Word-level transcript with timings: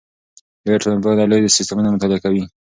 لویه 0.65 0.81
ټولنپوهنه 0.83 1.23
لوی 1.31 1.53
سیستمونه 1.57 1.89
مطالعه 1.93 2.19
کوي. 2.25 2.43